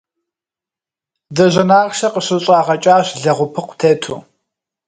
[1.35, 4.19] Дыжьын ахъшэ къыщыщӏагъэкӏащ лэгъупыкъу тету.